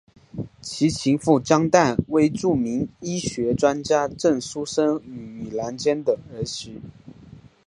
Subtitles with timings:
[0.61, 6.81] 其情妇张琰为著名医学专家郑树森与李兰娟的儿媳。